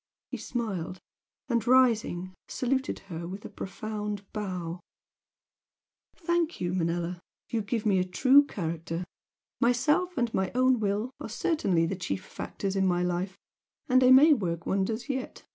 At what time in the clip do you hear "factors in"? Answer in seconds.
12.25-12.87